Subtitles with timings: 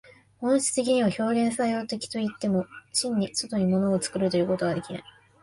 [0.39, 5.03] 本質的には表現作用的といっても、真に外に物を作るということはできない。